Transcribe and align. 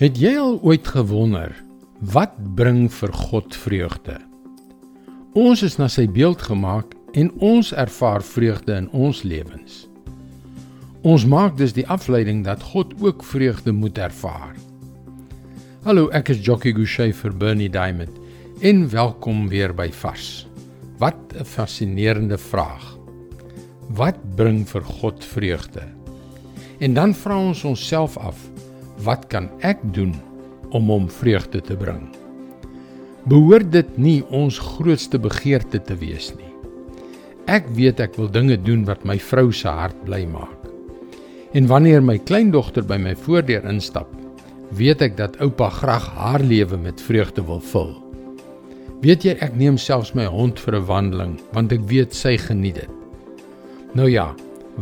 Het 0.00 0.16
jy 0.16 0.30
al 0.40 0.54
ooit 0.64 0.86
gewonder 0.88 1.52
wat 2.14 2.32
bring 2.56 2.86
vir 2.88 3.10
God 3.12 3.52
vreugde? 3.52 4.14
Ons 5.36 5.60
is 5.66 5.76
na 5.76 5.84
sy 5.92 6.06
beeld 6.08 6.40
gemaak 6.48 6.94
en 7.12 7.28
ons 7.44 7.74
ervaar 7.76 8.24
vreugde 8.24 8.72
in 8.72 8.88
ons 8.96 9.20
lewens. 9.22 9.82
Ons 11.04 11.26
maak 11.28 11.58
dus 11.60 11.76
die 11.76 11.84
afleiding 11.92 12.40
dat 12.46 12.64
God 12.72 12.94
ook 13.04 13.20
vreugde 13.20 13.74
moet 13.76 14.00
ervaar. 14.00 14.56
Hallo, 15.84 16.08
ek 16.08 16.32
is 16.32 16.40
Jockey 16.40 16.72
Gouchee 16.72 17.12
vir 17.12 17.36
Bernie 17.36 17.68
Diamond. 17.70 18.16
En 18.64 18.88
welkom 18.88 19.44
weer 19.52 19.76
by 19.76 19.90
Vars. 19.92 20.46
Wat 20.96 21.36
'n 21.36 21.44
fascinerende 21.44 22.38
vraag. 22.38 22.96
Wat 23.92 24.16
bring 24.36 24.64
vir 24.64 24.82
God 24.82 25.24
vreugde? 25.24 25.84
En 26.80 26.94
dan 26.94 27.14
vra 27.14 27.36
ons 27.36 27.64
onsself 27.64 28.16
af, 28.16 28.51
wat 29.04 29.28
kan 29.32 29.50
ek 29.60 29.80
doen 29.94 30.14
om 30.72 30.90
hom 30.90 31.08
vreugde 31.10 31.60
te 31.60 31.76
bring? 31.76 32.08
Behoort 33.28 33.70
dit 33.70 33.98
nie 33.98 34.20
ons 34.34 34.58
grootste 34.58 35.18
begeerte 35.22 35.78
te 35.78 35.94
wees 36.00 36.32
nie? 36.34 36.50
Ek 37.50 37.66
weet 37.76 38.00
ek 38.02 38.16
wil 38.18 38.30
dinge 38.30 38.56
doen 38.58 38.84
wat 38.86 39.04
my 39.06 39.18
vrou 39.18 39.50
se 39.54 39.70
hart 39.70 39.98
bly 40.06 40.24
maak. 40.30 40.58
En 41.52 41.66
wanneer 41.68 42.02
my 42.02 42.16
kleindogter 42.18 42.86
by 42.86 42.96
my 43.02 43.12
voordeur 43.18 43.66
instap, 43.68 44.08
weet 44.72 45.02
ek 45.04 45.18
dat 45.18 45.36
oupa 45.44 45.68
graag 45.70 46.06
haar 46.16 46.42
lewe 46.42 46.78
met 46.80 47.02
vreugde 47.02 47.44
wil 47.44 47.60
vul. 47.72 47.92
Weet 49.02 49.26
jy 49.26 49.34
ek 49.42 49.58
neem 49.58 49.76
selfs 49.78 50.14
my 50.14 50.24
hond 50.30 50.60
vir 50.62 50.78
'n 50.78 50.86
wandeling 50.86 51.34
want 51.52 51.72
ek 51.72 51.82
weet 51.90 52.14
sy 52.14 52.36
geniet 52.38 52.74
dit. 52.74 52.90
Nou 53.94 54.08
ja, 54.08 54.34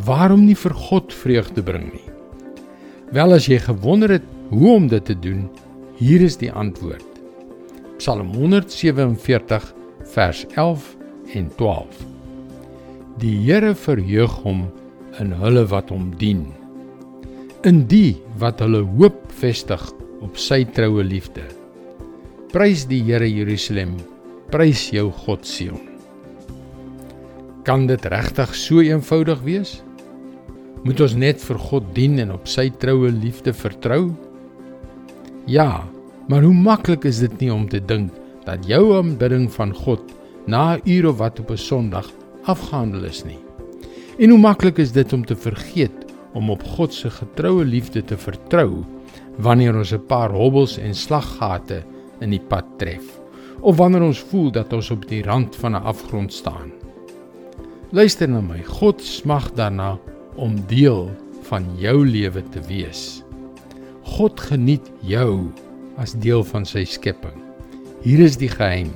waarom 0.05 0.45
nie 0.45 0.55
vir 0.55 0.73
God 0.73 1.13
vreugde 1.13 1.61
bring 1.61 1.91
nie? 1.91 2.10
Wel 3.11 3.35
as 3.35 3.49
jy 3.49 3.57
gewonder 3.59 4.13
het 4.15 4.27
hoe 4.53 4.69
om 4.71 4.85
dit 4.87 5.03
te 5.03 5.15
doen, 5.19 5.43
hier 5.99 6.21
is 6.23 6.37
die 6.39 6.51
antwoord. 6.51 7.03
Psalm 7.99 8.29
147 8.39 9.65
vers 10.13 10.45
11 10.55 10.85
en 11.35 11.49
12. 11.59 11.97
Die 13.19 13.35
Here 13.43 13.73
verheug 13.75 14.37
hom 14.45 14.63
in 15.19 15.35
hulle 15.43 15.65
wat 15.73 15.91
hom 15.91 16.07
dien. 16.23 16.45
In 17.67 17.83
die 17.91 18.15
wat 18.39 18.63
hulle 18.63 18.85
hoop 18.95 19.19
vestig 19.41 19.83
op 20.23 20.39
sy 20.39 20.63
troue 20.71 21.03
liefde. 21.03 21.43
Prys 22.55 22.87
die 22.87 23.03
Here 23.03 23.27
Jerusalem, 23.27 23.97
prys 24.55 24.87
jou 24.95 25.09
God 25.25 25.43
Sion. 25.43 25.83
Kan 27.67 27.89
dit 27.91 28.07
regtig 28.07 28.55
so 28.55 28.79
eenvoudig 28.79 29.43
wees? 29.43 29.81
Moet 30.81 31.01
ons 31.05 31.13
net 31.13 31.41
vir 31.45 31.59
God 31.61 31.89
dien 31.93 32.17
en 32.23 32.31
op 32.33 32.47
sy 32.49 32.71
troue 32.81 33.11
liefde 33.13 33.53
vertrou? 33.53 34.07
Ja, 35.45 35.83
maar 36.25 36.41
hoe 36.41 36.55
maklik 36.57 37.05
is 37.05 37.19
dit 37.21 37.35
nie 37.43 37.51
om 37.53 37.67
te 37.69 37.77
dink 37.77 38.09
dat 38.47 38.65
jou 38.65 38.95
aanbidding 38.97 39.45
van 39.53 39.75
God 39.77 40.01
na 40.47 40.77
'n 40.77 40.81
uur 40.89 41.09
of 41.09 41.17
wat 41.17 41.39
op 41.39 41.51
'n 41.51 41.57
Sondag 41.57 42.09
afgehandel 42.45 43.03
is 43.05 43.23
nie. 43.23 43.37
En 44.17 44.29
hoe 44.29 44.39
maklik 44.39 44.77
is 44.77 44.91
dit 44.91 45.13
om 45.13 45.25
te 45.25 45.35
vergeet 45.35 46.05
om 46.33 46.49
op 46.49 46.63
God 46.63 46.93
se 46.93 47.09
getroue 47.09 47.65
liefde 47.65 48.01
te 48.03 48.17
vertrou 48.17 48.83
wanneer 49.37 49.75
ons 49.75 49.93
'n 49.93 50.05
paar 50.07 50.31
hobbels 50.31 50.77
en 50.77 50.95
slaggate 50.95 51.83
in 52.21 52.29
die 52.29 52.45
pad 52.47 52.65
tref 52.77 53.21
of 53.61 53.77
wanneer 53.77 54.01
ons 54.01 54.19
voel 54.19 54.51
dat 54.51 54.73
ons 54.73 54.91
op 54.91 55.07
die 55.07 55.23
rand 55.23 55.55
van 55.55 55.75
'n 55.75 55.83
afgrond 55.83 56.33
staan. 56.33 56.71
Luister 57.91 58.29
na 58.29 58.41
my. 58.41 58.63
God 58.63 59.01
smag 59.01 59.51
daarna 59.53 59.99
om 60.35 60.59
deel 60.69 61.09
van 61.49 61.65
jou 61.79 62.05
lewe 62.07 62.43
te 62.53 62.61
wees. 62.67 63.21
God 64.17 64.39
geniet 64.39 64.87
jou 65.05 65.49
as 66.01 66.13
deel 66.23 66.43
van 66.51 66.65
sy 66.67 66.83
skepping. 66.87 67.37
Hier 68.01 68.21
is 68.23 68.37
die 68.39 68.49
geheim. 68.51 68.91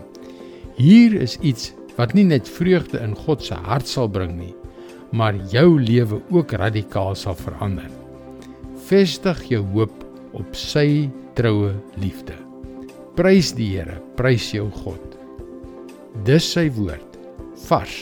Hier 0.80 1.16
is 1.22 1.38
iets 1.46 1.74
wat 1.96 2.16
nie 2.18 2.26
net 2.28 2.50
vreugde 2.50 3.00
in 3.04 3.16
God 3.26 3.44
se 3.44 3.56
hart 3.68 3.88
sal 3.88 4.10
bring 4.12 4.36
nie, 4.40 4.54
maar 5.16 5.38
jou 5.52 5.78
lewe 5.80 6.20
ook 6.34 6.56
radikaal 6.60 7.16
sal 7.16 7.38
verander. 7.40 7.92
Vestig 8.88 9.46
jou 9.50 9.64
hoop 9.76 10.04
op 10.36 10.58
sy 10.58 11.08
troue 11.38 11.74
liefde. 12.02 12.36
Prys 13.16 13.54
die 13.56 13.72
Here, 13.78 14.02
prys 14.20 14.52
jou 14.52 14.68
God. 14.84 15.16
Dis 16.28 16.48
sy 16.56 16.68
woord 16.76 17.20
vars 17.68 18.00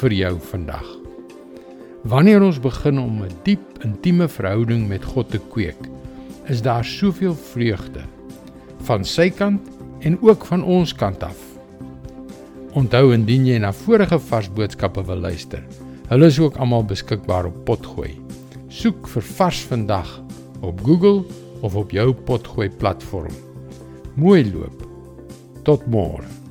vir 0.00 0.16
jou 0.16 0.36
vandag. 0.52 1.05
Wanneer 2.06 2.44
ons 2.46 2.58
begin 2.62 3.00
om 3.02 3.22
'n 3.22 3.34
diep 3.42 3.82
intieme 3.82 4.28
verhouding 4.28 4.86
met 4.88 5.04
God 5.04 5.30
te 5.30 5.40
kweek, 5.50 5.88
is 6.46 6.62
daar 6.62 6.84
soveel 6.84 7.34
vreugde 7.34 8.04
van 8.86 9.04
sy 9.04 9.30
kant 9.30 9.60
en 10.00 10.18
ook 10.22 10.44
van 10.46 10.62
ons 10.64 10.94
kant 10.94 11.22
af. 11.22 11.38
Onthou 12.72 13.12
indien 13.12 13.46
jy 13.46 13.58
na 13.58 13.72
vorige 13.72 14.18
vars 14.18 14.52
boodskappe 14.52 15.02
wil 15.04 15.18
luister, 15.18 15.64
hulle 16.08 16.26
is 16.26 16.38
ook 16.38 16.56
almal 16.56 16.84
beskikbaar 16.84 17.46
op 17.46 17.64
Potgooi. 17.64 18.14
Soek 18.68 19.08
vir 19.08 19.22
Vars 19.22 19.64
vandag 19.64 20.22
op 20.60 20.80
Google 20.84 21.24
of 21.60 21.74
op 21.74 21.90
jou 21.90 22.12
Potgooi 22.12 22.70
platform. 22.70 23.34
Mooi 24.14 24.52
loop. 24.52 24.86
Tot 25.62 25.86
môre. 25.90 26.45